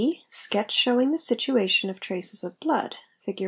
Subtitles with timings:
[0.29, 3.39] Sketch showing the situation of traces of blood, Fig.